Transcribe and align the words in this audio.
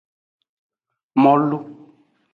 Molu. 1.23 1.59